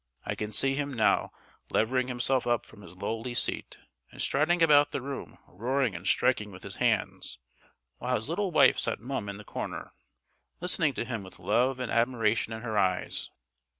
[0.25, 1.31] I can see him now
[1.69, 3.77] levering himself up from his lowly seat,
[4.09, 7.37] and striding about the room roaring and striking with his hands,
[7.99, 9.91] while his little wife sat mum in the corner,
[10.59, 13.29] listening to him with love and admiration in her eyes.